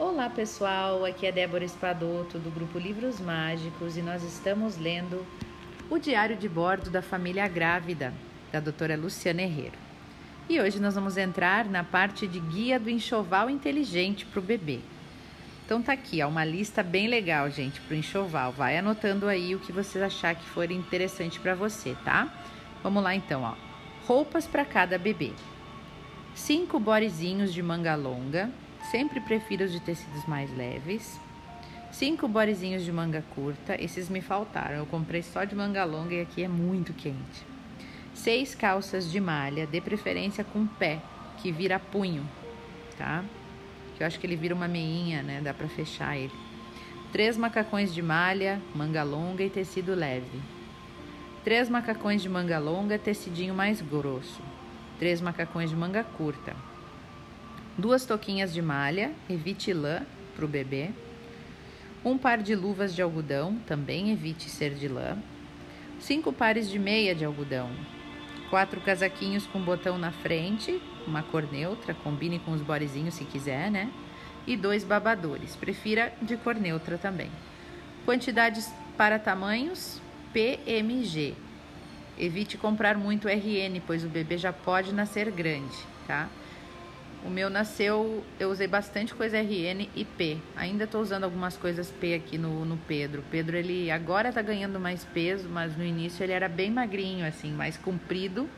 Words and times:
Olá 0.00 0.30
pessoal, 0.30 1.04
aqui 1.04 1.26
é 1.26 1.30
Débora 1.30 1.62
Espadoto 1.62 2.38
do 2.38 2.50
grupo 2.50 2.78
Livros 2.78 3.20
Mágicos 3.20 3.98
e 3.98 4.00
nós 4.00 4.22
estamos 4.22 4.78
lendo 4.78 5.26
o 5.90 5.98
Diário 5.98 6.38
de 6.38 6.48
Bordo 6.48 6.88
da 6.88 7.02
Família 7.02 7.46
Grávida, 7.46 8.10
da 8.50 8.60
doutora 8.60 8.96
Luciana 8.96 9.42
Herrero. 9.42 9.76
E 10.48 10.58
hoje 10.58 10.80
nós 10.80 10.94
vamos 10.94 11.18
entrar 11.18 11.66
na 11.66 11.84
parte 11.84 12.26
de 12.26 12.40
guia 12.40 12.80
do 12.80 12.88
enxoval 12.88 13.50
inteligente 13.50 14.24
para 14.24 14.40
o 14.40 14.42
bebê. 14.42 14.80
Então 15.66 15.82
tá 15.82 15.92
aqui, 15.92 16.22
ó, 16.22 16.28
uma 16.28 16.46
lista 16.46 16.82
bem 16.82 17.06
legal, 17.06 17.50
gente, 17.50 17.78
para 17.82 17.94
o 17.94 17.98
enxoval. 17.98 18.52
Vai 18.52 18.78
anotando 18.78 19.28
aí 19.28 19.54
o 19.54 19.60
que 19.60 19.70
você 19.70 20.00
achar 20.00 20.34
que 20.34 20.46
for 20.46 20.70
interessante 20.70 21.38
para 21.38 21.54
você, 21.54 21.94
tá? 22.06 22.26
Vamos 22.82 23.02
lá 23.02 23.14
então, 23.14 23.42
ó. 23.42 23.52
Roupas 24.06 24.46
para 24.46 24.64
cada 24.64 24.96
bebê. 24.96 25.32
Cinco 26.34 26.80
borezinhos 26.80 27.52
de 27.52 27.62
manga 27.62 27.94
longa, 27.94 28.50
Sempre 28.88 29.20
prefiro 29.20 29.64
os 29.64 29.72
de 29.72 29.80
tecidos 29.80 30.24
mais 30.26 30.50
leves. 30.56 31.20
Cinco 31.92 32.26
borezinhos 32.26 32.84
de 32.84 32.90
manga 32.90 33.22
curta. 33.34 33.80
Esses 33.80 34.08
me 34.08 34.20
faltaram. 34.20 34.76
Eu 34.76 34.86
comprei 34.86 35.22
só 35.22 35.44
de 35.44 35.54
manga 35.54 35.84
longa 35.84 36.14
e 36.14 36.20
aqui 36.20 36.42
é 36.42 36.48
muito 36.48 36.92
quente. 36.92 37.46
Seis 38.14 38.54
calças 38.54 39.10
de 39.10 39.20
malha, 39.20 39.66
de 39.66 39.80
preferência 39.80 40.42
com 40.42 40.66
pé, 40.66 41.00
que 41.38 41.52
vira 41.52 41.78
punho, 41.78 42.26
tá? 42.98 43.24
Que 43.96 44.02
eu 44.02 44.06
acho 44.06 44.18
que 44.18 44.26
ele 44.26 44.36
vira 44.36 44.54
uma 44.54 44.66
meinha, 44.66 45.22
né? 45.22 45.40
Dá 45.42 45.54
pra 45.54 45.68
fechar 45.68 46.16
ele. 46.16 46.32
Três 47.12 47.36
macacões 47.36 47.94
de 47.94 48.02
malha, 48.02 48.60
manga 48.74 49.02
longa 49.02 49.44
e 49.44 49.50
tecido 49.50 49.94
leve. 49.94 50.40
Três 51.44 51.68
macacões 51.68 52.22
de 52.22 52.28
manga 52.28 52.58
longa, 52.58 52.98
tecidinho 52.98 53.54
mais 53.54 53.80
grosso. 53.80 54.42
Três 54.98 55.20
macacões 55.20 55.70
de 55.70 55.76
manga 55.76 56.02
curta 56.02 56.54
duas 57.76 58.04
toquinhas 58.04 58.52
de 58.52 58.60
malha, 58.62 59.12
evite 59.28 59.72
lã 59.72 60.02
para 60.34 60.44
o 60.44 60.48
bebê, 60.48 60.90
um 62.04 62.16
par 62.16 62.38
de 62.38 62.54
luvas 62.54 62.94
de 62.94 63.02
algodão, 63.02 63.56
também 63.66 64.10
evite 64.10 64.48
ser 64.48 64.74
de 64.74 64.88
lã, 64.88 65.18
cinco 65.98 66.32
pares 66.32 66.70
de 66.70 66.78
meia 66.78 67.14
de 67.14 67.24
algodão, 67.24 67.70
quatro 68.48 68.80
casaquinhos 68.80 69.46
com 69.46 69.60
botão 69.60 69.98
na 69.98 70.10
frente, 70.10 70.80
uma 71.06 71.22
cor 71.22 71.46
neutra, 71.50 71.94
combine 71.94 72.38
com 72.38 72.52
os 72.52 72.62
borezinhos 72.62 73.14
se 73.14 73.24
quiser, 73.24 73.70
né? 73.70 73.90
E 74.46 74.56
dois 74.56 74.82
babadores, 74.82 75.54
prefira 75.56 76.12
de 76.22 76.36
cor 76.36 76.54
neutra 76.54 76.96
também. 76.96 77.30
Quantidades 78.06 78.72
para 78.96 79.18
tamanhos 79.18 80.00
PMG. 80.32 81.34
Evite 82.18 82.56
comprar 82.56 82.96
muito 82.96 83.28
RN, 83.28 83.80
pois 83.86 84.04
o 84.04 84.08
bebê 84.08 84.36
já 84.36 84.52
pode 84.52 84.92
nascer 84.92 85.30
grande, 85.30 85.76
tá? 86.06 86.28
O 87.22 87.28
meu 87.28 87.50
nasceu, 87.50 88.24
eu 88.38 88.50
usei 88.50 88.66
bastante 88.66 89.14
coisa 89.14 89.38
RN 89.38 89.86
e 89.94 90.04
P. 90.06 90.38
Ainda 90.56 90.84
estou 90.84 91.02
usando 91.02 91.24
algumas 91.24 91.54
coisas 91.54 91.90
P 91.90 92.14
aqui 92.14 92.38
no, 92.38 92.64
no 92.64 92.78
Pedro. 92.78 93.22
Pedro, 93.30 93.58
ele 93.58 93.90
agora 93.90 94.30
está 94.30 94.40
ganhando 94.40 94.80
mais 94.80 95.04
peso, 95.04 95.46
mas 95.46 95.76
no 95.76 95.84
início 95.84 96.24
ele 96.24 96.32
era 96.32 96.48
bem 96.48 96.70
magrinho, 96.70 97.26
assim, 97.26 97.52
mais 97.52 97.76
comprido. 97.76 98.48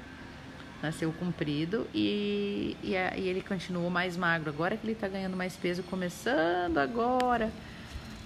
Nasceu 0.80 1.12
comprido 1.12 1.88
e, 1.92 2.76
e, 2.84 2.92
e 2.92 3.28
ele 3.28 3.42
continuou 3.42 3.90
mais 3.90 4.16
magro. 4.16 4.50
Agora 4.50 4.76
que 4.76 4.84
ele 4.84 4.92
está 4.92 5.08
ganhando 5.08 5.36
mais 5.36 5.56
peso, 5.56 5.82
começando 5.82 6.78
agora 6.78 7.50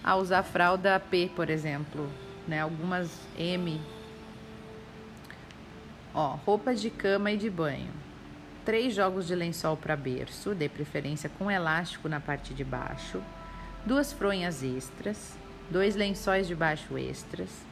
a 0.04 0.16
usar 0.16 0.42
fralda 0.42 1.00
P, 1.00 1.30
por 1.34 1.48
exemplo. 1.48 2.10
Né? 2.46 2.60
Algumas 2.60 3.10
M. 3.38 3.80
Ó, 6.12 6.36
roupas 6.44 6.80
de 6.80 6.90
cama 6.90 7.32
e 7.32 7.38
de 7.38 7.48
banho 7.48 8.05
três 8.66 8.92
jogos 8.92 9.28
de 9.28 9.34
lençol 9.36 9.76
para 9.76 9.94
berço, 9.94 10.52
de 10.52 10.68
preferência 10.68 11.30
com 11.38 11.48
elástico 11.48 12.08
na 12.08 12.18
parte 12.18 12.52
de 12.52 12.64
baixo, 12.64 13.22
duas 13.86 14.12
fronhas 14.12 14.60
extras, 14.60 15.38
dois 15.70 15.94
lençóis 15.94 16.48
de 16.48 16.54
baixo 16.56 16.98
extras, 16.98 17.64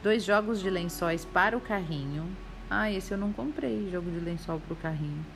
dois 0.00 0.24
jogos 0.24 0.60
de 0.60 0.70
lençóis 0.70 1.24
para 1.24 1.56
o 1.56 1.60
carrinho. 1.60 2.24
Ah, 2.70 2.88
esse 2.88 3.10
eu 3.10 3.18
não 3.18 3.32
comprei, 3.32 3.90
jogo 3.90 4.08
de 4.12 4.20
lençol 4.20 4.60
para 4.60 4.74
o 4.74 4.76
carrinho. 4.76 5.26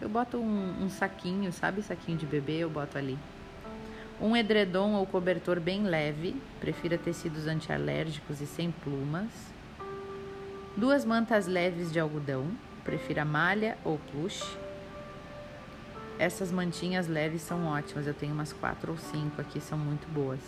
Eu 0.00 0.08
boto 0.08 0.38
um, 0.38 0.84
um 0.84 0.90
saquinho, 0.90 1.52
sabe 1.52 1.80
saquinho 1.80 2.18
de 2.18 2.26
bebê? 2.26 2.58
Eu 2.58 2.70
boto 2.70 2.98
ali. 2.98 3.16
Um 4.20 4.36
edredom 4.36 4.94
ou 4.94 5.06
cobertor 5.06 5.60
bem 5.60 5.84
leve, 5.84 6.34
prefira 6.58 6.98
tecidos 6.98 7.46
antialérgicos 7.46 8.40
e 8.40 8.46
sem 8.48 8.72
plumas. 8.72 9.30
Duas 10.76 11.04
mantas 11.04 11.46
leves 11.46 11.92
de 11.92 12.00
algodão, 12.00 12.50
prefira 12.88 13.22
malha 13.22 13.76
ou 13.84 13.98
plush. 13.98 14.42
Essas 16.18 16.50
mantinhas 16.50 17.06
leves 17.06 17.42
são 17.42 17.66
ótimas, 17.66 18.06
eu 18.06 18.14
tenho 18.14 18.32
umas 18.32 18.50
quatro 18.50 18.92
ou 18.92 18.98
cinco 18.98 19.42
aqui, 19.42 19.60
são 19.60 19.76
muito 19.76 20.08
boas. 20.08 20.40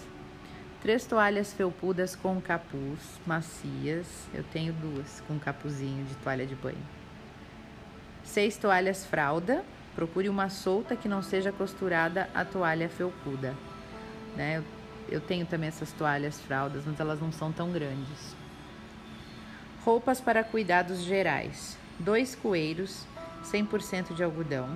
Três 0.81 1.05
toalhas 1.05 1.53
felpudas 1.53 2.17
com 2.17 2.41
capuz, 2.41 3.21
macias, 3.27 4.07
eu 4.33 4.43
tenho 4.43 4.73
duas 4.73 5.23
com 5.29 5.39
capuzinho 5.39 6.03
de 6.07 6.15
toalha 6.17 6.47
de 6.47 6.55
banho. 6.55 6.83
Seis 8.25 8.57
toalhas 8.57 9.05
fralda, 9.05 9.63
procure 9.95 10.31
uma 10.31 10.49
solta 10.49 10.97
que 10.97 11.09
não 11.09 11.21
seja 11.21 11.53
costurada 11.53 12.31
a 12.35 12.43
toalha 12.43 12.89
felpuda. 12.89 13.55
Né? 14.35 14.65
Eu, 15.11 15.21
tenho 15.21 15.45
também 15.45 15.69
essas 15.69 15.93
toalhas 15.93 16.41
fraldas, 16.41 16.85
mas 16.87 16.99
elas 16.99 17.21
não 17.21 17.31
são 17.31 17.53
tão 17.53 17.71
grandes. 17.71 18.35
Roupas 19.85 20.23
para 20.23 20.43
cuidados 20.43 21.03
gerais 21.03 21.79
dois 22.01 22.35
coeiros 22.35 23.05
100% 23.45 24.15
de 24.15 24.25
algodão, 24.25 24.71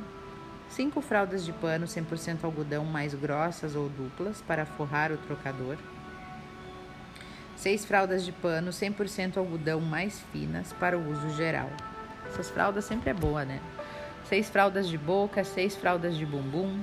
cinco 0.68 1.00
fraldas 1.00 1.44
de 1.44 1.52
pano 1.52 1.86
100% 1.86 2.44
algodão 2.44 2.84
mais 2.84 3.14
grossas 3.14 3.74
ou 3.74 3.88
duplas 3.88 4.42
para 4.42 4.66
forrar 4.66 5.10
o 5.10 5.16
trocador, 5.16 5.76
seis 7.56 7.84
fraldas 7.84 8.24
de 8.24 8.32
pano 8.32 8.70
100% 8.70 9.38
algodão 9.38 9.80
mais 9.80 10.20
finas 10.32 10.72
para 10.74 10.98
o 10.98 11.10
uso 11.10 11.30
geral. 11.30 11.70
Essas 12.26 12.50
fraldas 12.50 12.84
sempre 12.84 13.10
é 13.10 13.14
boa, 13.14 13.44
né? 13.44 13.60
Seis 14.28 14.50
fraldas 14.50 14.86
de 14.88 14.98
boca, 14.98 15.44
seis 15.44 15.74
fraldas 15.74 16.16
de 16.16 16.26
bumbum. 16.26 16.80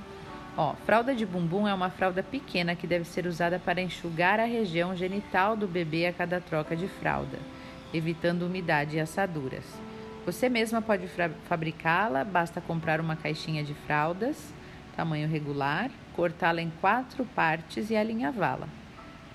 Ó, 0.58 0.74
fralda 0.86 1.14
de 1.14 1.26
bumbum 1.26 1.68
é 1.68 1.74
uma 1.74 1.90
fralda 1.90 2.24
pequena 2.24 2.76
que 2.76 2.88
deve 2.88 3.06
ser 3.06 3.28
usada 3.28 3.60
para 3.60 3.82
enxugar 3.82 4.40
a 4.40 4.46
região 4.46 4.96
genital 4.96 5.56
do 5.56 5.68
bebê 5.68 6.08
a 6.08 6.14
cada 6.14 6.40
troca 6.42 6.76
de 6.76 6.88
fralda, 6.88 7.38
evitando 7.94 8.44
umidade 8.44 8.98
e 8.98 9.00
assaduras. 9.00 9.66
Você 10.26 10.50
mesma 10.50 10.84
pode 10.84 11.08
fabricá-la, 11.46 12.24
basta 12.24 12.62
comprar 12.62 13.02
uma 13.02 13.16
caixinha 13.16 13.64
de 13.64 13.74
fraldas, 13.74 14.54
tamanho 14.96 15.28
regular, 15.28 15.90
cortá-la 16.16 16.62
em 16.62 16.72
quatro 16.80 17.26
partes 17.26 17.90
e 17.90 17.96
alinhavá-la. 17.96 18.68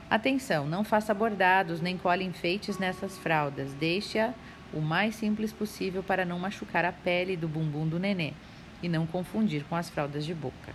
Atenção, 0.09 0.69
não 0.69 0.85
faça 0.85 1.13
bordados 1.13 1.81
nem 1.81 1.99
cole 1.99 2.25
enfeites 2.25 2.79
nessas 2.79 3.19
fraldas. 3.19 3.73
Deixe-a 3.75 4.33
o 4.73 4.81
mais 4.81 5.17
simples 5.17 5.53
possível 5.53 6.05
para 6.05 6.25
não 6.25 6.39
machucar 6.39 6.85
a 6.85 6.93
pele 6.93 7.37
do 7.37 7.49
bumbum 7.49 7.89
do 7.89 7.99
nenê 7.99 8.33
e 8.81 8.89
não 8.89 9.07
confundir 9.07 9.65
com 9.65 9.75
as 9.75 9.91
fraldas 9.91 10.25
de 10.25 10.35
boca. 10.35 10.73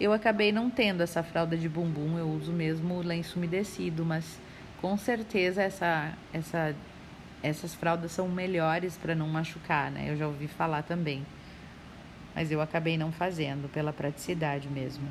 Eu 0.00 0.12
acabei 0.12 0.50
não 0.50 0.68
tendo 0.68 1.02
essa 1.02 1.22
fralda 1.22 1.56
de 1.56 1.68
bumbum, 1.68 2.18
eu 2.18 2.26
uso 2.26 2.50
mesmo 2.50 3.00
lenço 3.00 3.38
umedecido, 3.38 4.04
mas 4.04 4.40
com 4.80 4.96
certeza 4.96 5.62
essa, 5.62 6.12
essa 6.32 6.74
essas 7.42 7.74
fraldas 7.74 8.12
são 8.12 8.28
melhores 8.28 8.96
para 8.96 9.14
não 9.14 9.28
machucar, 9.28 9.90
né? 9.90 10.10
Eu 10.10 10.16
já 10.16 10.26
ouvi 10.26 10.46
falar 10.46 10.82
também. 10.82 11.24
Mas 12.34 12.52
eu 12.52 12.60
acabei 12.60 12.96
não 12.98 13.10
fazendo, 13.10 13.68
pela 13.68 13.92
praticidade 13.92 14.68
mesmo. 14.68 15.10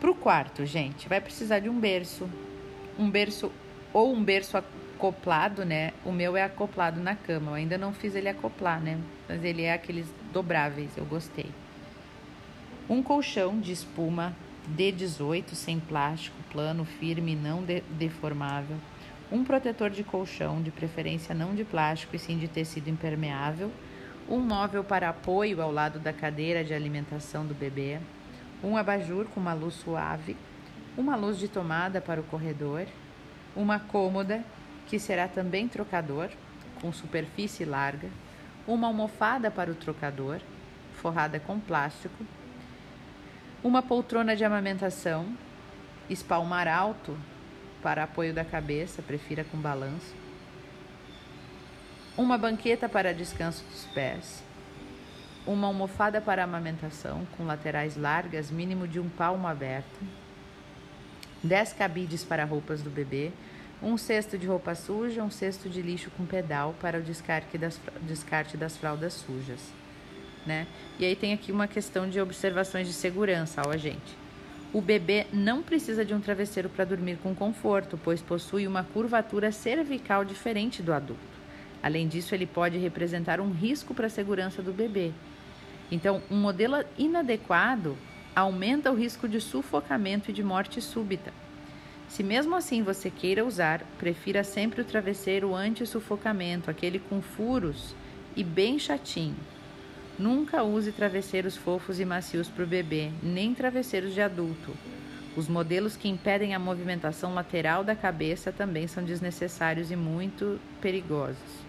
Para 0.00 0.10
o 0.10 0.14
quarto, 0.14 0.64
gente, 0.64 1.08
vai 1.08 1.20
precisar 1.20 1.58
de 1.58 1.68
um 1.68 1.78
berço. 1.78 2.28
Um 2.98 3.10
berço 3.10 3.50
ou 3.92 4.14
um 4.14 4.22
berço 4.22 4.56
acoplado, 4.56 5.64
né? 5.64 5.92
O 6.04 6.12
meu 6.12 6.36
é 6.36 6.44
acoplado 6.44 7.00
na 7.00 7.16
cama. 7.16 7.50
Eu 7.50 7.54
ainda 7.54 7.76
não 7.76 7.92
fiz 7.92 8.14
ele 8.14 8.28
acoplar, 8.28 8.80
né? 8.80 8.98
Mas 9.28 9.44
ele 9.44 9.62
é 9.62 9.72
aqueles 9.72 10.06
dobráveis, 10.32 10.96
eu 10.96 11.04
gostei. 11.04 11.50
Um 12.88 13.02
colchão 13.02 13.58
de 13.58 13.72
espuma 13.72 14.34
D18 14.76 15.54
sem 15.54 15.80
plástico, 15.80 16.36
plano, 16.52 16.84
firme, 16.84 17.34
não 17.34 17.64
de 17.64 17.80
deformável 17.90 18.76
um 19.30 19.42
protetor 19.42 19.90
de 19.90 20.04
colchão, 20.04 20.62
de 20.62 20.70
preferência 20.70 21.34
não 21.34 21.54
de 21.54 21.64
plástico 21.64 22.14
e 22.14 22.18
sim 22.18 22.38
de 22.38 22.46
tecido 22.46 22.88
impermeável, 22.88 23.72
um 24.28 24.38
móvel 24.38 24.84
para 24.84 25.08
apoio 25.08 25.60
ao 25.60 25.72
lado 25.72 25.98
da 25.98 26.12
cadeira 26.12 26.64
de 26.64 26.72
alimentação 26.72 27.44
do 27.44 27.54
bebê, 27.54 27.98
um 28.62 28.76
abajur 28.76 29.26
com 29.26 29.40
uma 29.40 29.52
luz 29.52 29.74
suave, 29.74 30.36
uma 30.96 31.16
luz 31.16 31.38
de 31.38 31.48
tomada 31.48 32.00
para 32.00 32.20
o 32.20 32.24
corredor, 32.24 32.86
uma 33.54 33.78
cômoda 33.78 34.44
que 34.86 34.98
será 34.98 35.26
também 35.26 35.68
trocador, 35.68 36.28
com 36.80 36.92
superfície 36.92 37.64
larga, 37.64 38.08
uma 38.66 38.86
almofada 38.86 39.50
para 39.50 39.70
o 39.70 39.74
trocador, 39.74 40.40
forrada 40.94 41.40
com 41.40 41.58
plástico, 41.58 42.24
uma 43.62 43.82
poltrona 43.82 44.36
de 44.36 44.44
amamentação, 44.44 45.26
espalmar 46.08 46.68
alto 46.68 47.16
para 47.82 48.04
apoio 48.04 48.32
da 48.32 48.44
cabeça, 48.44 49.02
prefira 49.02 49.44
com 49.44 49.56
balanço. 49.58 50.14
Uma 52.16 52.38
banqueta 52.38 52.88
para 52.88 53.12
descanso 53.12 53.64
dos 53.70 53.84
pés. 53.86 54.42
uma 55.46 55.68
almofada 55.68 56.20
para 56.20 56.42
amamentação 56.42 57.24
com 57.36 57.44
laterais 57.44 57.96
largas, 57.96 58.50
mínimo 58.50 58.88
de 58.88 58.98
um 58.98 59.08
palmo 59.08 59.46
aberto, 59.46 60.00
10 61.44 61.74
cabides 61.74 62.24
para 62.24 62.44
roupas 62.44 62.82
do 62.82 62.90
bebê, 62.90 63.30
um 63.82 63.96
cesto 63.96 64.38
de 64.38 64.46
roupa 64.46 64.74
suja, 64.74 65.22
um 65.22 65.30
cesto 65.30 65.68
de 65.68 65.82
lixo 65.82 66.10
com 66.16 66.24
pedal 66.24 66.74
para 66.80 66.98
o 66.98 67.02
descarte 67.02 67.58
das, 67.58 67.80
descarte 68.02 68.56
das 68.56 68.76
fraldas 68.76 69.12
sujas. 69.12 69.60
Né? 70.44 70.66
E 70.98 71.04
aí 71.04 71.14
tem 71.14 71.32
aqui 71.32 71.52
uma 71.52 71.68
questão 71.68 72.08
de 72.08 72.20
observações 72.20 72.86
de 72.86 72.92
segurança 72.92 73.60
ao 73.60 73.70
agente. 73.70 74.16
O 74.76 74.80
bebê 74.82 75.26
não 75.32 75.62
precisa 75.62 76.04
de 76.04 76.12
um 76.12 76.20
travesseiro 76.20 76.68
para 76.68 76.84
dormir 76.84 77.16
com 77.22 77.34
conforto, 77.34 77.98
pois 78.04 78.20
possui 78.20 78.66
uma 78.66 78.84
curvatura 78.84 79.50
cervical 79.50 80.22
diferente 80.22 80.82
do 80.82 80.92
adulto. 80.92 81.22
Além 81.82 82.06
disso, 82.06 82.34
ele 82.34 82.44
pode 82.44 82.76
representar 82.76 83.40
um 83.40 83.50
risco 83.52 83.94
para 83.94 84.06
a 84.06 84.10
segurança 84.10 84.60
do 84.60 84.74
bebê. 84.74 85.12
Então, 85.90 86.20
um 86.30 86.36
modelo 86.36 86.84
inadequado 86.98 87.96
aumenta 88.34 88.92
o 88.92 88.94
risco 88.94 89.26
de 89.26 89.40
sufocamento 89.40 90.30
e 90.30 90.34
de 90.34 90.42
morte 90.42 90.78
súbita. 90.82 91.32
Se 92.06 92.22
mesmo 92.22 92.54
assim 92.54 92.82
você 92.82 93.10
queira 93.10 93.46
usar, 93.46 93.82
prefira 93.98 94.44
sempre 94.44 94.82
o 94.82 94.84
travesseiro 94.84 95.54
anti-sufocamento, 95.54 96.70
aquele 96.70 96.98
com 96.98 97.22
furos 97.22 97.94
e 98.36 98.44
bem 98.44 98.78
chatinho. 98.78 99.36
Nunca 100.18 100.62
use 100.62 100.92
travesseiros 100.92 101.58
fofos 101.58 102.00
e 102.00 102.04
macios 102.06 102.48
para 102.48 102.64
o 102.64 102.66
bebê, 102.66 103.10
nem 103.22 103.52
travesseiros 103.52 104.14
de 104.14 104.22
adulto. 104.22 104.72
Os 105.36 105.46
modelos 105.46 105.94
que 105.94 106.08
impedem 106.08 106.54
a 106.54 106.58
movimentação 106.58 107.34
lateral 107.34 107.84
da 107.84 107.94
cabeça 107.94 108.50
também 108.50 108.86
são 108.86 109.04
desnecessários 109.04 109.90
e 109.90 109.96
muito 109.96 110.58
perigosos. 110.80 111.66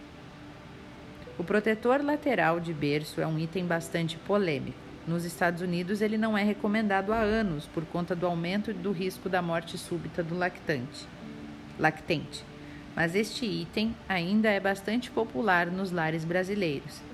O 1.38 1.44
protetor 1.44 2.02
lateral 2.02 2.62
de 2.62 2.74
berço 2.74 3.20
é 3.20 3.28
um 3.28 3.38
item 3.38 3.66
bastante 3.66 4.18
polêmico. 4.18 4.78
Nos 5.06 5.26
Estados 5.26 5.62
Unidos, 5.62 6.00
ele 6.02 6.18
não 6.18 6.38
é 6.38 6.44
recomendado 6.44 7.12
há 7.12 7.20
anos 7.20 7.66
por 7.66 7.86
conta 7.86 8.16
do 8.16 8.26
aumento 8.26 8.74
do 8.74 8.94
risco 8.94 9.28
da 9.28 9.42
morte 9.42 9.78
súbita 9.78 10.24
do 10.24 10.38
lactante. 10.38 11.06
lactente. 11.78 12.46
Mas 12.96 13.14
este 13.14 13.46
item 13.46 13.94
ainda 14.08 14.50
é 14.50 14.60
bastante 14.60 15.12
popular 15.12 15.68
nos 15.68 15.92
lares 15.92 16.24
brasileiros 16.24 17.07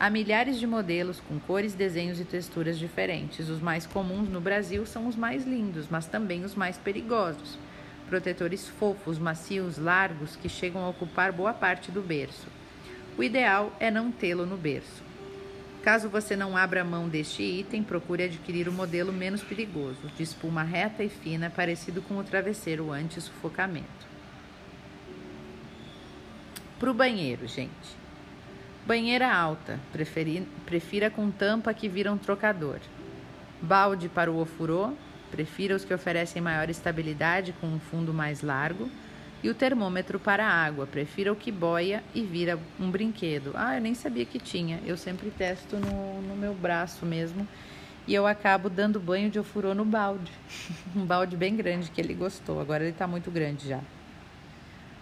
Há 0.00 0.08
milhares 0.08 0.58
de 0.58 0.66
modelos 0.66 1.20
com 1.20 1.38
cores, 1.38 1.74
desenhos 1.74 2.18
e 2.18 2.24
texturas 2.24 2.78
diferentes. 2.78 3.50
Os 3.50 3.60
mais 3.60 3.84
comuns 3.84 4.30
no 4.30 4.40
Brasil 4.40 4.86
são 4.86 5.06
os 5.06 5.14
mais 5.14 5.44
lindos, 5.44 5.88
mas 5.90 6.06
também 6.06 6.42
os 6.42 6.54
mais 6.54 6.78
perigosos. 6.78 7.58
Protetores 8.08 8.66
fofos, 8.66 9.18
macios, 9.18 9.76
largos, 9.76 10.36
que 10.36 10.48
chegam 10.48 10.82
a 10.82 10.88
ocupar 10.88 11.32
boa 11.32 11.52
parte 11.52 11.92
do 11.92 12.00
berço. 12.00 12.46
O 13.18 13.22
ideal 13.22 13.76
é 13.78 13.90
não 13.90 14.10
tê-lo 14.10 14.46
no 14.46 14.56
berço. 14.56 15.02
Caso 15.82 16.08
você 16.08 16.34
não 16.34 16.56
abra 16.56 16.82
mão 16.82 17.06
deste 17.06 17.42
item, 17.42 17.82
procure 17.82 18.22
adquirir 18.22 18.70
o 18.70 18.72
modelo 18.72 19.12
menos 19.12 19.42
perigoso, 19.42 20.10
de 20.16 20.22
espuma 20.22 20.62
reta 20.62 21.04
e 21.04 21.10
fina, 21.10 21.50
parecido 21.50 22.00
com 22.00 22.16
o 22.16 22.24
travesseiro 22.24 22.90
anti-sufocamento. 22.90 24.08
Para 26.78 26.90
o 26.90 26.94
banheiro, 26.94 27.46
gente. 27.46 27.99
Banheira 28.90 29.32
alta, 29.32 29.78
preferi, 29.92 30.44
prefira 30.66 31.08
com 31.08 31.30
tampa 31.30 31.72
que 31.72 31.88
vira 31.88 32.12
um 32.12 32.18
trocador. 32.18 32.80
Balde 33.62 34.08
para 34.08 34.32
o 34.32 34.40
ofurô, 34.40 34.94
prefira 35.30 35.76
os 35.76 35.84
que 35.84 35.94
oferecem 35.94 36.42
maior 36.42 36.68
estabilidade 36.68 37.54
com 37.60 37.68
um 37.68 37.78
fundo 37.78 38.12
mais 38.12 38.42
largo. 38.42 38.90
E 39.44 39.48
o 39.48 39.54
termômetro 39.54 40.18
para 40.18 40.44
a 40.44 40.50
água, 40.52 40.88
prefira 40.88 41.32
o 41.32 41.36
que 41.36 41.52
boia 41.52 42.02
e 42.12 42.22
vira 42.22 42.58
um 42.80 42.90
brinquedo. 42.90 43.52
Ah, 43.54 43.76
eu 43.76 43.80
nem 43.80 43.94
sabia 43.94 44.24
que 44.24 44.40
tinha, 44.40 44.80
eu 44.84 44.96
sempre 44.96 45.30
testo 45.30 45.76
no, 45.76 46.20
no 46.22 46.34
meu 46.34 46.52
braço 46.52 47.06
mesmo. 47.06 47.46
E 48.08 48.12
eu 48.12 48.26
acabo 48.26 48.68
dando 48.68 48.98
banho 48.98 49.30
de 49.30 49.38
ofurô 49.38 49.72
no 49.72 49.84
balde. 49.84 50.32
um 50.96 51.06
balde 51.06 51.36
bem 51.36 51.54
grande 51.54 51.92
que 51.92 52.00
ele 52.00 52.12
gostou, 52.12 52.60
agora 52.60 52.82
ele 52.82 52.90
está 52.90 53.06
muito 53.06 53.30
grande 53.30 53.68
já. 53.68 53.78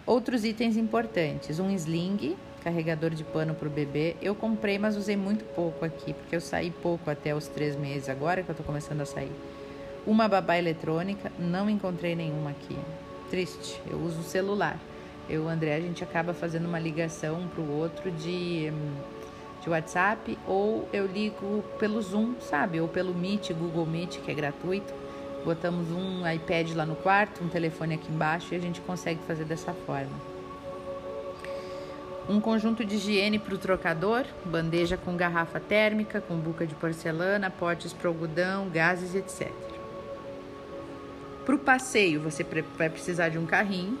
Outros 0.05 0.45
itens 0.45 0.77
importantes: 0.77 1.59
um 1.59 1.71
sling, 1.71 2.37
carregador 2.69 3.09
de 3.09 3.23
pano 3.23 3.55
para 3.55 3.67
o 3.67 3.71
bebê. 3.71 4.15
Eu 4.21 4.35
comprei, 4.35 4.77
mas 4.77 4.95
usei 4.95 5.17
muito 5.17 5.43
pouco 5.55 5.83
aqui, 5.83 6.13
porque 6.13 6.35
eu 6.35 6.41
saí 6.41 6.69
pouco 6.69 7.09
até 7.09 7.35
os 7.35 7.47
três 7.47 7.75
meses, 7.75 8.07
agora 8.09 8.43
que 8.43 8.49
eu 8.49 8.53
estou 8.53 8.65
começando 8.65 9.01
a 9.01 9.05
sair. 9.05 9.31
Uma 10.05 10.27
babá 10.27 10.57
eletrônica, 10.57 11.31
não 11.37 11.69
encontrei 11.69 12.15
nenhuma 12.15 12.51
aqui. 12.51 12.77
Triste, 13.29 13.81
eu 13.89 13.97
uso 13.97 14.19
o 14.19 14.23
celular. 14.23 14.79
Eu 15.27 15.47
André, 15.47 15.75
a 15.75 15.79
gente 15.79 16.03
acaba 16.03 16.33
fazendo 16.33 16.67
uma 16.67 16.79
ligação 16.79 17.41
um 17.41 17.47
para 17.47 17.61
o 17.61 17.77
outro 17.77 18.09
de, 18.11 18.71
de 19.61 19.69
WhatsApp 19.69 20.37
ou 20.47 20.87
eu 20.91 21.05
ligo 21.05 21.63
pelo 21.77 22.01
Zoom, 22.01 22.35
sabe? 22.39 22.79
Ou 22.79 22.87
pelo 22.87 23.13
Meet, 23.13 23.51
Google 23.53 23.85
Meet, 23.85 24.19
que 24.19 24.31
é 24.31 24.33
gratuito. 24.33 24.91
Botamos 25.45 25.91
um 25.91 26.27
iPad 26.27 26.71
lá 26.73 26.85
no 26.85 26.95
quarto, 26.95 27.43
um 27.43 27.49
telefone 27.49 27.95
aqui 27.95 28.11
embaixo 28.11 28.53
e 28.53 28.57
a 28.57 28.59
gente 28.59 28.81
consegue 28.81 29.19
fazer 29.27 29.45
dessa 29.45 29.73
forma 29.73 30.38
um 32.29 32.39
conjunto 32.39 32.85
de 32.85 32.95
higiene 32.95 33.39
para 33.39 33.55
o 33.55 33.57
trocador, 33.57 34.23
bandeja 34.45 34.95
com 34.95 35.17
garrafa 35.17 35.59
térmica, 35.59 36.21
com 36.21 36.37
buca 36.37 36.65
de 36.65 36.75
porcelana, 36.75 37.49
potes 37.49 37.91
para 37.91 38.07
algodão, 38.07 38.69
gases, 38.69 39.15
etc. 39.15 39.51
Para 41.43 41.55
o 41.55 41.57
passeio, 41.57 42.21
você 42.21 42.45
vai 42.77 42.87
precisar 42.87 43.29
de 43.29 43.39
um 43.39 43.47
carrinho. 43.47 43.97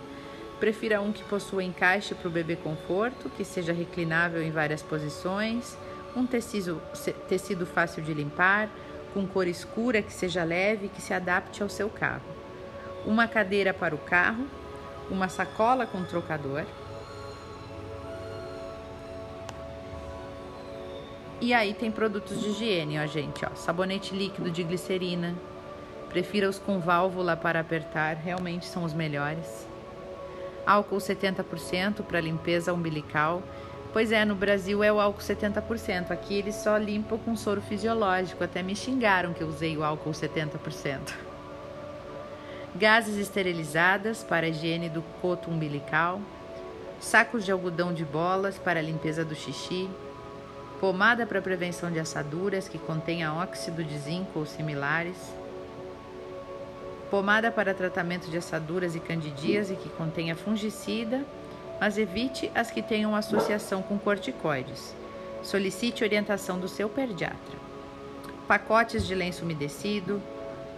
Prefira 0.59 1.01
um 1.01 1.11
que 1.11 1.23
possua 1.23 1.63
encaixe 1.63 2.13
para 2.13 2.27
o 2.27 2.31
bebê 2.31 2.55
conforto, 2.55 3.31
que 3.31 3.43
seja 3.43 3.73
reclinável 3.73 4.43
em 4.43 4.51
várias 4.51 4.83
posições, 4.83 5.75
um 6.15 6.27
tecido, 6.27 6.79
tecido 7.27 7.65
fácil 7.65 8.03
de 8.03 8.13
limpar, 8.13 8.69
com 9.11 9.25
cor 9.25 9.47
escura, 9.47 10.03
que 10.03 10.13
seja 10.13 10.43
leve, 10.43 10.89
que 10.89 11.01
se 11.01 11.15
adapte 11.15 11.63
ao 11.63 11.69
seu 11.69 11.89
carro. 11.89 12.21
Uma 13.07 13.27
cadeira 13.27 13.73
para 13.73 13.95
o 13.95 13.97
carro, 13.97 14.45
uma 15.09 15.29
sacola 15.29 15.87
com 15.87 16.03
trocador, 16.03 16.65
E 21.41 21.53
aí 21.53 21.73
tem 21.73 21.89
produtos 21.89 22.41
de 22.41 22.49
higiene, 22.49 22.99
ó, 22.99 23.05
gente, 23.05 23.45
ó, 23.45 23.55
sabonete 23.55 24.13
líquido 24.13 24.51
de 24.51 24.61
glicerina. 24.61 25.33
Prefira 26.09 26.49
os 26.49 26.59
com 26.59 26.81
válvula 26.81 27.37
para 27.37 27.61
apertar, 27.61 28.17
realmente 28.17 28.65
são 28.65 28.83
os 28.83 28.93
melhores. 28.93 29.65
Álcool 30.65 30.97
70% 30.97 32.03
para 32.03 32.19
limpeza 32.19 32.73
umbilical. 32.73 33.41
Pois 33.93 34.11
é, 34.11 34.25
no 34.25 34.35
Brasil 34.35 34.83
é 34.83 34.91
o 34.91 34.99
álcool 34.99 35.21
70%. 35.21 36.11
Aqui 36.11 36.35
eles 36.35 36.55
só 36.55 36.77
limpam 36.77 37.17
com 37.17 37.35
soro 37.37 37.61
fisiológico. 37.61 38.43
Até 38.43 38.61
me 38.61 38.75
xingaram 38.75 39.33
que 39.33 39.41
eu 39.41 39.47
usei 39.47 39.77
o 39.77 39.83
álcool 39.83 40.11
70%. 40.11 41.13
Gases 42.75 43.17
esterilizadas 43.17 44.23
para 44.23 44.49
higiene 44.49 44.89
do 44.89 45.01
coto 45.21 45.49
umbilical. 45.49 46.19
Sacos 46.99 47.45
de 47.45 47.51
algodão 47.51 47.93
de 47.93 48.03
bolas 48.03 48.57
para 48.57 48.81
limpeza 48.81 49.23
do 49.23 49.33
xixi 49.33 49.89
pomada 50.79 51.25
para 51.25 51.41
prevenção 51.41 51.91
de 51.91 51.99
assaduras 51.99 52.69
que 52.69 52.77
contenha 52.77 53.33
óxido 53.33 53.83
de 53.83 53.97
zinco 53.97 54.39
ou 54.39 54.45
similares, 54.45 55.17
pomada 57.11 57.51
para 57.51 57.73
tratamento 57.73 58.29
de 58.29 58.37
assaduras 58.37 58.95
e 58.95 58.99
candidias 58.99 59.69
e 59.69 59.75
que 59.75 59.89
contenha 59.89 60.35
fungicida, 60.35 61.25
mas 61.81 61.97
evite 61.97 62.49
as 62.55 62.71
que 62.71 62.81
tenham 62.81 63.15
associação 63.15 63.81
com 63.81 63.97
corticoides. 63.97 64.95
Solicite 65.43 66.03
orientação 66.03 66.59
do 66.59 66.67
seu 66.67 66.87
pediatra. 66.87 67.59
Pacotes 68.47 69.05
de 69.05 69.15
lenço 69.15 69.43
umedecido, 69.43 70.21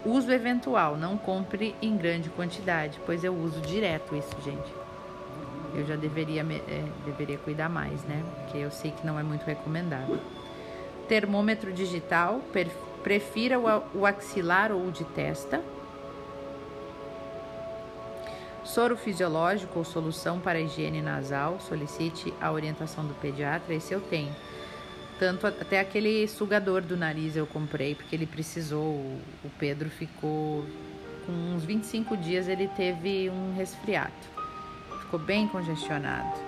uso 0.05 0.31
eventual, 0.31 0.97
não 0.97 1.17
compre 1.17 1.75
em 1.81 1.95
grande 1.95 2.29
quantidade, 2.29 2.99
pois 3.05 3.23
eu 3.23 3.35
uso 3.35 3.61
direto 3.61 4.15
isso, 4.15 4.35
gente 4.43 4.81
eu 5.73 5.85
já 5.85 5.95
deveria, 5.95 6.41
é, 6.41 6.83
deveria 7.05 7.37
cuidar 7.37 7.69
mais, 7.69 8.03
né? 8.03 8.23
Porque 8.37 8.57
eu 8.57 8.71
sei 8.71 8.91
que 8.91 9.05
não 9.05 9.17
é 9.17 9.23
muito 9.23 9.43
recomendado. 9.43 10.19
Termômetro 11.07 11.71
digital, 11.71 12.41
prefira 13.03 13.59
o, 13.59 13.99
o 13.99 14.05
axilar 14.05 14.71
ou 14.71 14.87
o 14.87 14.91
de 14.91 15.03
testa. 15.05 15.61
Soro 18.63 18.95
fisiológico 18.95 19.79
ou 19.79 19.85
solução 19.85 20.39
para 20.39 20.59
higiene 20.59 21.01
nasal, 21.01 21.59
solicite 21.59 22.33
a 22.39 22.51
orientação 22.51 23.05
do 23.05 23.13
pediatra, 23.15 23.73
esse 23.73 23.93
eu 23.93 23.99
tenho. 23.99 24.33
Tanto 25.19 25.45
até 25.45 25.79
aquele 25.79 26.27
sugador 26.27 26.81
do 26.81 26.95
nariz 26.95 27.35
eu 27.35 27.45
comprei, 27.45 27.95
porque 27.95 28.15
ele 28.15 28.25
precisou, 28.25 28.95
o 29.43 29.49
Pedro 29.59 29.89
ficou 29.89 30.65
com 31.25 31.31
uns 31.31 31.63
25 31.63 32.17
dias 32.17 32.47
ele 32.47 32.67
teve 32.69 33.29
um 33.29 33.55
resfriado 33.55 34.40
ficou 35.11 35.19
bem 35.19 35.45
congestionado. 35.45 36.39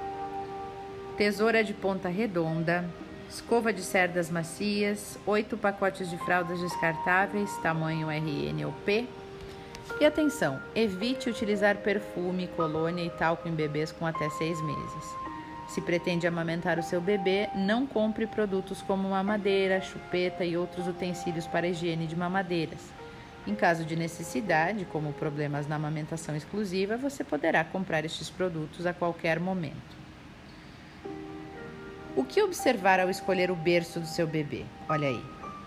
Tesoura 1.17 1.65
de 1.65 1.73
ponta 1.73 2.07
redonda, 2.07 2.85
escova 3.29 3.73
de 3.73 3.81
cerdas 3.81 4.31
macias, 4.31 5.19
oito 5.25 5.57
pacotes 5.57 6.09
de 6.09 6.17
fraldas 6.19 6.61
descartáveis, 6.61 7.51
tamanho 7.57 8.07
RN 8.07 8.65
ou 8.65 8.71
P. 8.85 9.05
E 9.99 10.05
atenção, 10.05 10.61
evite 10.73 11.29
utilizar 11.29 11.75
perfume, 11.77 12.47
colônia 12.55 13.03
e 13.03 13.09
talco 13.09 13.49
em 13.49 13.51
bebês 13.51 13.91
com 13.91 14.05
até 14.05 14.29
seis 14.29 14.61
meses. 14.61 15.15
Se 15.67 15.81
pretende 15.81 16.25
amamentar 16.25 16.79
o 16.79 16.83
seu 16.83 17.01
bebê, 17.01 17.49
não 17.53 17.85
compre 17.85 18.25
produtos 18.25 18.81
como 18.81 19.09
mamadeira, 19.09 19.81
chupeta 19.81 20.45
e 20.45 20.55
outros 20.55 20.87
utensílios 20.87 21.45
para 21.47 21.67
higiene 21.67 22.07
de 22.07 22.15
mamadeiras. 22.15 22.79
Em 23.45 23.55
caso 23.55 23.83
de 23.83 23.95
necessidade, 23.95 24.85
como 24.85 25.11
problemas 25.13 25.67
na 25.67 25.75
amamentação 25.75 26.35
exclusiva, 26.35 26.95
você 26.95 27.23
poderá 27.23 27.63
comprar 27.63 28.05
estes 28.05 28.29
produtos 28.29 28.85
a 28.85 28.93
qualquer 28.93 29.39
momento. 29.39 30.03
O 32.15 32.23
que 32.23 32.41
observar 32.41 32.99
ao 32.99 33.09
escolher 33.09 33.51
o 33.51 33.55
berço 33.55 33.99
do 33.99 34.05
seu 34.05 34.25
bebê? 34.25 34.63
Olha 34.87 35.09
aí. 35.09 35.21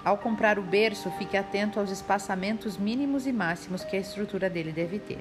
Ao 0.04 0.16
comprar 0.16 0.58
o 0.58 0.62
berço, 0.62 1.10
fique 1.18 1.36
atento 1.36 1.80
aos 1.80 1.90
espaçamentos 1.90 2.78
mínimos 2.78 3.26
e 3.26 3.32
máximos 3.32 3.84
que 3.84 3.96
a 3.96 4.00
estrutura 4.00 4.48
dele 4.48 4.72
deve 4.72 4.98
ter. 5.00 5.18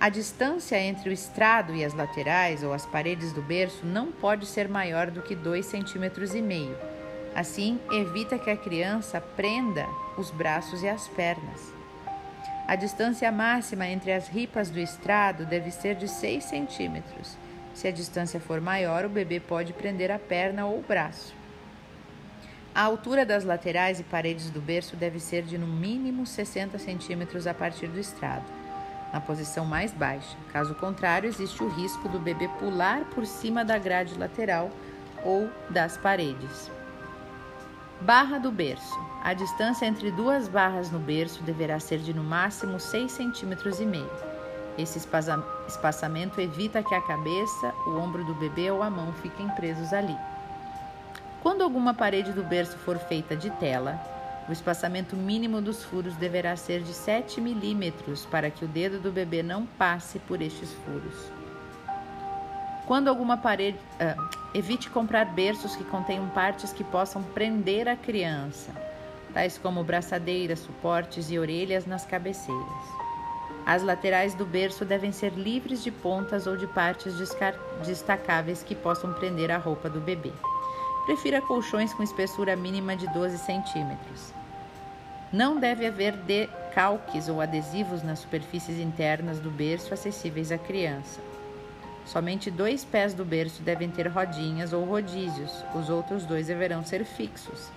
A 0.00 0.08
distância 0.08 0.76
entre 0.78 1.08
o 1.08 1.12
estrado 1.12 1.72
e 1.76 1.84
as 1.84 1.94
laterais 1.94 2.64
ou 2.64 2.72
as 2.72 2.84
paredes 2.84 3.32
do 3.32 3.40
berço 3.40 3.86
não 3.86 4.10
pode 4.10 4.46
ser 4.46 4.68
maior 4.68 5.12
do 5.12 5.22
que 5.22 5.36
2,5 5.36 6.26
cm. 6.26 6.91
Assim, 7.34 7.80
evita 7.90 8.38
que 8.38 8.50
a 8.50 8.56
criança 8.56 9.20
prenda 9.20 9.86
os 10.18 10.30
braços 10.30 10.82
e 10.82 10.88
as 10.88 11.08
pernas. 11.08 11.72
A 12.66 12.76
distância 12.76 13.32
máxima 13.32 13.86
entre 13.86 14.12
as 14.12 14.28
ripas 14.28 14.70
do 14.70 14.78
estrado 14.78 15.44
deve 15.46 15.70
ser 15.70 15.94
de 15.94 16.06
6 16.06 16.44
centímetros. 16.44 17.36
Se 17.74 17.88
a 17.88 17.90
distância 17.90 18.38
for 18.38 18.60
maior, 18.60 19.04
o 19.04 19.08
bebê 19.08 19.40
pode 19.40 19.72
prender 19.72 20.10
a 20.10 20.18
perna 20.18 20.66
ou 20.66 20.78
o 20.78 20.82
braço. 20.82 21.34
A 22.74 22.82
altura 22.82 23.26
das 23.26 23.44
laterais 23.44 24.00
e 24.00 24.02
paredes 24.02 24.48
do 24.48 24.60
berço 24.60 24.96
deve 24.96 25.20
ser 25.20 25.42
de 25.42 25.58
no 25.58 25.66
mínimo 25.66 26.24
60 26.24 26.78
centímetros 26.78 27.46
a 27.46 27.52
partir 27.52 27.86
do 27.86 28.00
estrado, 28.00 28.44
na 29.12 29.20
posição 29.20 29.64
mais 29.64 29.92
baixa. 29.92 30.36
Caso 30.52 30.74
contrário, 30.74 31.28
existe 31.28 31.62
o 31.62 31.68
risco 31.68 32.08
do 32.08 32.18
bebê 32.18 32.48
pular 32.58 33.04
por 33.06 33.26
cima 33.26 33.64
da 33.64 33.76
grade 33.76 34.18
lateral 34.18 34.70
ou 35.22 35.50
das 35.68 35.98
paredes. 35.98 36.70
Barra 38.04 38.36
do 38.36 38.50
berço. 38.50 38.98
A 39.22 39.32
distância 39.32 39.86
entre 39.86 40.10
duas 40.10 40.48
barras 40.48 40.90
no 40.90 40.98
berço 40.98 41.40
deverá 41.44 41.78
ser 41.78 42.00
de 42.00 42.12
no 42.12 42.24
máximo 42.24 42.80
6 42.80 43.12
centímetros 43.12 43.78
e 43.78 43.86
meio. 43.86 44.10
Esse 44.76 44.98
espaçamento 45.68 46.40
evita 46.40 46.82
que 46.82 46.96
a 46.96 47.00
cabeça, 47.00 47.72
o 47.86 47.96
ombro 47.96 48.24
do 48.24 48.34
bebê 48.34 48.72
ou 48.72 48.82
a 48.82 48.90
mão 48.90 49.12
fiquem 49.12 49.48
presos 49.50 49.92
ali. 49.92 50.16
Quando 51.44 51.62
alguma 51.62 51.94
parede 51.94 52.32
do 52.32 52.42
berço 52.42 52.76
for 52.78 52.98
feita 52.98 53.36
de 53.36 53.50
tela, 53.50 54.00
o 54.48 54.52
espaçamento 54.52 55.14
mínimo 55.14 55.60
dos 55.60 55.84
furos 55.84 56.16
deverá 56.16 56.56
ser 56.56 56.82
de 56.82 56.92
7 56.92 57.40
milímetros 57.40 58.26
para 58.26 58.50
que 58.50 58.64
o 58.64 58.68
dedo 58.68 58.98
do 58.98 59.12
bebê 59.12 59.44
não 59.44 59.64
passe 59.64 60.18
por 60.18 60.42
estes 60.42 60.72
furos. 60.84 61.41
Quando 62.86 63.08
alguma 63.08 63.36
parede. 63.36 63.78
Uh, 64.00 64.42
evite 64.54 64.90
comprar 64.90 65.26
berços 65.26 65.74
que 65.74 65.84
contenham 65.84 66.28
partes 66.28 66.72
que 66.72 66.84
possam 66.84 67.22
prender 67.22 67.88
a 67.88 67.96
criança, 67.96 68.70
tais 69.32 69.56
como 69.56 69.82
braçadeiras, 69.82 70.60
suportes 70.60 71.30
e 71.30 71.38
orelhas 71.38 71.86
nas 71.86 72.04
cabeceiras. 72.04 73.02
As 73.64 73.82
laterais 73.82 74.34
do 74.34 74.44
berço 74.44 74.84
devem 74.84 75.12
ser 75.12 75.32
livres 75.32 75.82
de 75.82 75.90
pontas 75.90 76.46
ou 76.46 76.56
de 76.56 76.66
partes 76.66 77.14
destacáveis 77.86 78.62
que 78.62 78.74
possam 78.74 79.12
prender 79.14 79.50
a 79.50 79.56
roupa 79.56 79.88
do 79.88 80.00
bebê. 80.00 80.32
Prefira 81.06 81.40
colchões 81.40 81.94
com 81.94 82.02
espessura 82.02 82.56
mínima 82.56 82.96
de 82.96 83.06
12 83.12 83.38
centímetros. 83.38 84.34
Não 85.32 85.58
deve 85.58 85.86
haver 85.86 86.12
decalques 86.12 87.28
ou 87.28 87.40
adesivos 87.40 88.02
nas 88.02 88.18
superfícies 88.18 88.78
internas 88.78 89.38
do 89.40 89.50
berço 89.50 89.94
acessíveis 89.94 90.52
à 90.52 90.58
criança. 90.58 91.20
Somente 92.04 92.50
dois 92.50 92.84
pés 92.84 93.14
do 93.14 93.24
berço 93.24 93.62
devem 93.62 93.90
ter 93.90 94.08
rodinhas 94.08 94.72
ou 94.72 94.84
rodízios, 94.84 95.52
os 95.74 95.88
outros 95.88 96.24
dois 96.24 96.48
deverão 96.48 96.84
ser 96.84 97.04
fixos. 97.04 97.70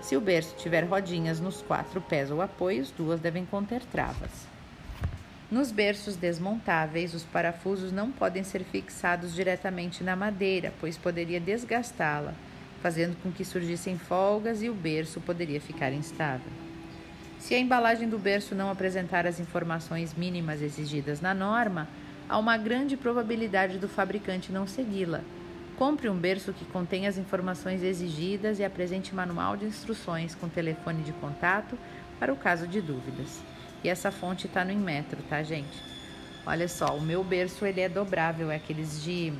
Se 0.00 0.16
o 0.16 0.20
berço 0.20 0.54
tiver 0.56 0.84
rodinhas 0.84 1.40
nos 1.40 1.62
quatro 1.62 2.00
pés 2.00 2.30
ou 2.30 2.40
apoios, 2.40 2.90
duas 2.90 3.20
devem 3.20 3.44
conter 3.44 3.82
travas. 3.82 4.46
Nos 5.50 5.72
berços 5.72 6.14
desmontáveis, 6.16 7.12
os 7.12 7.24
parafusos 7.24 7.90
não 7.90 8.12
podem 8.12 8.44
ser 8.44 8.62
fixados 8.64 9.34
diretamente 9.34 10.04
na 10.04 10.14
madeira, 10.14 10.72
pois 10.80 10.96
poderia 10.96 11.40
desgastá-la 11.40 12.34
fazendo 12.80 13.16
com 13.22 13.30
que 13.30 13.44
surgissem 13.44 13.98
folgas 13.98 14.62
e 14.62 14.68
o 14.68 14.74
berço 14.74 15.20
poderia 15.20 15.60
ficar 15.60 15.92
instável. 15.92 16.50
Se 17.38 17.54
a 17.54 17.58
embalagem 17.58 18.08
do 18.08 18.18
berço 18.18 18.54
não 18.54 18.70
apresentar 18.70 19.26
as 19.26 19.40
informações 19.40 20.14
mínimas 20.14 20.60
exigidas 20.60 21.20
na 21.20 21.32
norma, 21.32 21.88
há 22.30 22.38
uma 22.38 22.56
grande 22.56 22.96
probabilidade 22.96 23.76
do 23.78 23.88
fabricante 23.88 24.52
não 24.52 24.66
segui-la. 24.66 25.20
Compre 25.76 26.08
um 26.08 26.16
berço 26.16 26.52
que 26.52 26.64
contenha 26.66 27.08
as 27.08 27.18
informações 27.18 27.82
exigidas 27.82 28.58
e 28.58 28.64
apresente 28.64 29.14
manual 29.14 29.56
de 29.56 29.64
instruções 29.64 30.34
com 30.34 30.48
telefone 30.48 31.02
de 31.02 31.12
contato 31.14 31.76
para 32.18 32.32
o 32.32 32.36
caso 32.36 32.68
de 32.68 32.80
dúvidas. 32.80 33.42
E 33.82 33.88
essa 33.88 34.12
fonte 34.12 34.46
está 34.46 34.64
no 34.64 34.70
Inmetro, 34.70 35.18
tá, 35.28 35.42
gente? 35.42 35.82
Olha 36.46 36.68
só, 36.68 36.96
o 36.96 37.00
meu 37.00 37.24
berço 37.24 37.66
ele 37.66 37.80
é 37.80 37.88
dobrável, 37.88 38.50
é 38.50 38.56
aqueles 38.56 39.02
de 39.02 39.32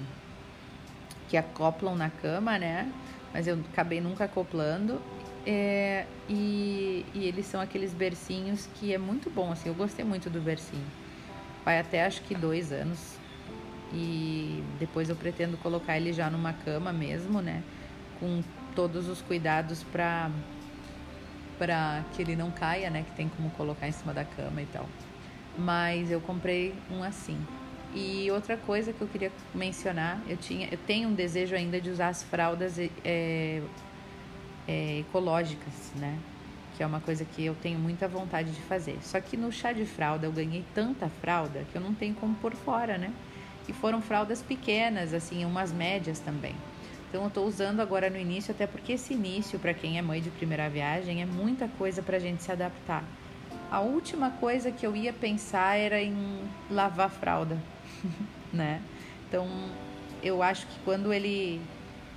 que 1.29 1.37
acoplam 1.37 1.95
na 1.95 2.11
cama, 2.11 2.59
né? 2.59 2.91
mas 3.33 3.47
eu 3.47 3.59
acabei 3.73 4.01
nunca 4.01 4.25
acoplando. 4.25 5.01
É, 5.47 6.05
e, 6.29 7.05
e, 7.15 7.25
eles 7.25 7.47
são 7.47 7.61
aqueles 7.61 7.95
bercinhos 7.95 8.69
que 8.75 8.93
é 8.93 8.99
muito 8.99 9.31
bom, 9.31 9.51
assim, 9.51 9.69
eu 9.69 9.75
gostei 9.75 10.05
muito 10.05 10.29
do 10.29 10.41
bercinho. 10.41 10.85
Vai 11.65 11.79
até 11.79 12.05
acho 12.05 12.23
que 12.23 12.35
dois 12.35 12.73
anos. 12.73 13.19
E 13.93 14.63
depois 14.79 15.09
eu 15.09 15.17
pretendo 15.17 15.57
colocar 15.59 15.97
ele 15.97 16.13
já 16.13 16.31
numa 16.31 16.53
cama 16.53 16.93
mesmo, 16.93 17.41
né? 17.41 17.63
Com 18.19 18.43
todos 18.75 19.09
os 19.09 19.21
cuidados 19.21 19.83
para 19.83 20.31
para 21.59 22.03
que 22.15 22.23
ele 22.23 22.35
não 22.35 22.51
caia, 22.51 22.89
né? 22.89 23.03
Que 23.03 23.15
tem 23.15 23.29
como 23.29 23.51
colocar 23.51 23.87
em 23.87 23.93
cima 23.93 24.15
da 24.15 24.25
cama 24.25 24.63
e 24.63 24.67
tal. 24.67 24.89
Mas 25.59 26.11
eu 26.11 26.21
comprei 26.21 26.75
um 26.91 27.03
assim. 27.03 27.39
E 27.95 28.31
outra 28.31 28.57
coisa 28.57 28.93
que 28.93 29.03
eu 29.03 29.09
queria 29.09 29.33
mencionar, 29.55 30.21
eu 30.29 30.37
tinha, 30.37 30.69
eu 30.71 30.79
tenho 30.79 31.09
um 31.09 31.15
desejo 31.15 31.55
ainda 31.55 31.81
de 31.81 31.91
usar 31.91 32.09
as 32.09 32.23
fraldas 32.23 32.79
é, 32.79 33.61
é, 34.67 35.01
ecológicas, 35.01 35.93
né? 35.97 36.19
Que 36.81 36.85
é 36.85 36.87
uma 36.87 37.01
coisa 37.01 37.27
que 37.27 37.45
eu 37.45 37.55
tenho 37.55 37.79
muita 37.79 38.09
vontade 38.09 38.53
de 38.53 38.61
fazer. 38.63 38.99
Só 39.03 39.21
que 39.21 39.37
no 39.37 39.53
chá 39.53 39.71
de 39.71 39.85
fralda 39.85 40.27
eu 40.27 40.33
ganhei 40.33 40.65
tanta 40.75 41.11
fralda 41.11 41.63
que 41.71 41.77
eu 41.77 41.83
não 41.83 41.93
tenho 41.93 42.15
como 42.15 42.35
pôr 42.37 42.55
fora, 42.55 42.97
né? 42.97 43.13
E 43.69 43.73
foram 43.75 44.01
fraldas 44.01 44.41
pequenas, 44.41 45.13
assim, 45.13 45.45
umas 45.45 45.75
médias 45.75 46.21
também. 46.21 46.55
Então 47.07 47.21
eu 47.21 47.29
estou 47.29 47.47
usando 47.47 47.81
agora 47.81 48.09
no 48.09 48.17
início, 48.17 48.53
até 48.53 48.67
porque 48.67 48.93
esse 48.93 49.13
início, 49.13 49.59
para 49.59 49.75
quem 49.75 49.99
é 49.99 50.01
mãe 50.01 50.23
de 50.23 50.31
primeira 50.31 50.71
viagem, 50.71 51.21
é 51.21 51.27
muita 51.27 51.69
coisa 51.69 52.01
para 52.01 52.17
a 52.17 52.19
gente 52.19 52.43
se 52.43 52.51
adaptar. 52.51 53.05
A 53.71 53.81
última 53.81 54.31
coisa 54.31 54.73
que 54.73 54.87
eu 54.87 54.97
ia 54.97 55.13
pensar 55.13 55.77
era 55.77 56.01
em 56.01 56.17
lavar 56.71 57.11
fralda, 57.11 57.59
né? 58.51 58.81
Então, 59.29 59.47
eu 60.23 60.43
acho 60.43 60.67
que 60.67 60.79
quando 60.83 61.13
ele 61.13 61.61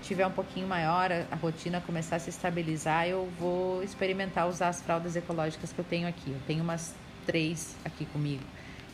tiver 0.03 0.27
um 0.27 0.31
pouquinho 0.31 0.67
maior, 0.67 1.09
a, 1.11 1.35
rotina 1.35 1.81
começar 1.81 2.17
a 2.17 2.19
se 2.19 2.29
estabilizar, 2.29 3.07
eu 3.07 3.29
vou 3.39 3.81
experimentar 3.81 4.47
usar 4.47 4.69
as 4.69 4.81
fraldas 4.81 5.15
ecológicas 5.15 5.71
que 5.71 5.79
eu 5.79 5.85
tenho 5.85 6.07
aqui. 6.07 6.29
Eu 6.29 6.39
tenho 6.45 6.63
umas 6.63 6.93
três 7.25 7.75
aqui 7.83 8.05
comigo. 8.05 8.43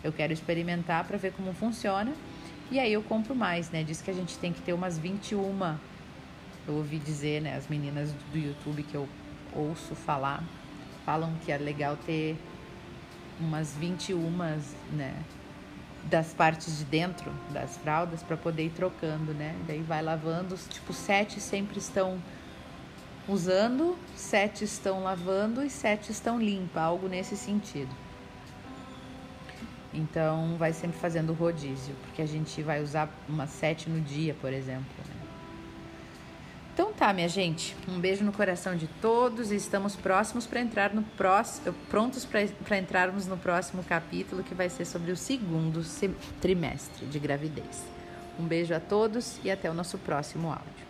Eu 0.04 0.13
quero 0.13 0.32
experimentar 0.32 1.04
para 1.04 1.18
ver 1.18 1.34
como 1.34 1.54
funciona. 1.54 2.13
E 2.72 2.80
aí 2.80 2.94
eu 2.94 3.01
compro 3.01 3.36
mais, 3.36 3.72
né? 3.72 3.84
Diz 3.84 4.01
que 4.01 4.12
a 4.12 4.13
gente 4.13 4.38
tem 4.38 4.54
que 4.54 4.62
ter 4.62 4.74
umas 4.74 4.98
21. 4.98 5.78
Eu 6.68 6.75
ouvi 6.75 7.00
dizer, 7.00 7.42
né? 7.42 7.56
As 7.58 7.68
meninas 7.68 8.13
do 8.32 8.38
YouTube 8.38 8.84
que 8.84 8.96
eu 8.96 9.10
ouço 9.56 9.96
falar, 9.96 10.44
falam 11.04 11.34
que 11.44 11.51
é 11.51 11.58
legal 11.58 11.98
ter 12.06 12.38
umas 13.39 13.75
21, 13.75 14.30
né? 14.92 15.16
Das 16.10 16.34
partes 16.34 16.80
de 16.80 16.86
dentro 16.86 17.32
das 17.51 17.78
fraldas 17.78 18.24
para 18.24 18.36
poder 18.36 18.66
ir 18.66 18.72
trocando, 18.72 19.34
né? 19.34 19.56
Daí 19.68 19.82
vai 19.82 20.01
lavando, 20.01 20.58
tipo, 20.70 20.92
sete 20.92 21.39
sempre 21.39 21.78
estão 21.78 22.22
usando, 23.28 23.98
sete 24.16 24.63
estão 24.63 25.04
lavando 25.04 25.63
e 25.63 25.70
sete 25.70 26.12
estão 26.12 26.39
limpa, 26.39 26.82
algo 26.82 27.08
nesse 27.08 27.38
sentido. 27.38 27.94
Então 29.94 30.56
vai 30.58 30.74
sempre 30.74 30.98
fazendo 30.98 31.34
rodízio, 31.34 31.96
porque 32.01 32.22
a 32.22 32.28
gente 32.28 32.62
vai 32.63 32.82
usar 32.82 33.10
umas 33.28 33.51
sete 33.51 33.89
no 33.89 34.01
dia, 34.01 34.36
por 34.42 34.51
exemplo. 34.51 34.99
Então 36.80 36.94
tá, 36.94 37.12
minha 37.12 37.28
gente. 37.28 37.76
Um 37.90 38.00
beijo 38.00 38.24
no 38.24 38.32
coração 38.32 38.74
de 38.74 38.88
todos. 39.02 39.52
Estamos 39.52 39.98
próximos 39.98 40.48
para 40.48 40.62
entrar 40.62 40.94
no 40.94 41.04
próximo, 41.04 41.76
prontos 41.90 42.26
para 42.26 42.78
entrarmos 42.78 43.28
no 43.28 43.36
próximo 43.36 43.84
capítulo 43.84 44.44
que 44.44 44.56
vai 44.56 44.70
ser 44.70 44.86
sobre 44.86 45.12
o 45.12 45.18
segundo 45.18 45.84
trimestre 46.40 47.06
de 47.06 47.20
gravidez. 47.20 47.84
Um 48.40 48.46
beijo 48.46 48.74
a 48.74 48.80
todos 48.80 49.42
e 49.44 49.52
até 49.52 49.70
o 49.70 49.74
nosso 49.74 49.98
próximo 49.98 50.48
áudio. 50.48 50.88